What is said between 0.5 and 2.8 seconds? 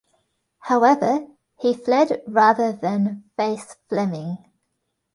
However, he fled rather